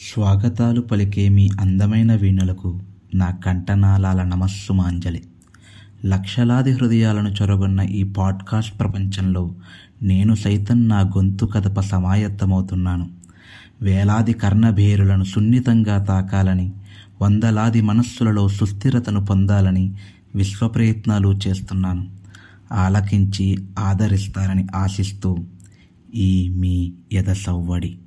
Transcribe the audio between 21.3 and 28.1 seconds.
చేస్తున్నాను. ఆలకించి ఆదరిస్తారని ఆశిస్తూ ఈ మీ యద సవ్వడి